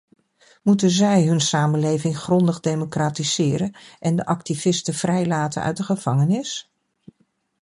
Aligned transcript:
Moeten 0.63 0.89
zij 0.89 1.25
hun 1.25 1.39
samenleving 1.41 2.17
grondig 2.17 2.59
democratiseren 2.59 3.75
en 3.99 4.15
de 4.15 4.25
activisten 4.25 4.93
vrijlaten 4.93 5.61
uit 5.61 5.77
de 5.77 5.83
gevangenis? 5.83 6.71